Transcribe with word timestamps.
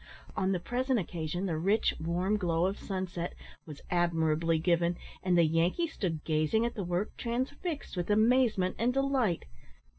On 0.35 0.51
the 0.51 0.59
present 0.59 0.97
occasion, 0.97 1.45
the 1.45 1.59
rich 1.59 1.93
warm 1.99 2.35
glow 2.35 2.65
of 2.65 2.79
sunset 2.79 3.35
was 3.67 3.81
admirably 3.91 4.57
given, 4.57 4.97
and 5.21 5.37
the 5.37 5.43
Yankee 5.43 5.85
stood 5.85 6.23
gazing 6.23 6.65
at 6.65 6.73
the 6.73 6.83
work, 6.83 7.15
transfixed 7.17 7.95
with 7.95 8.09
amazement 8.09 8.77
and 8.79 8.91
delight. 8.91 9.45